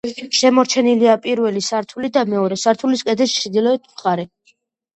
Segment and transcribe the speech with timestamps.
[0.35, 4.31] შემორჩენილია პირველი სართული და მეორე სართულის კედლის ჩრდილოეთ მხარე.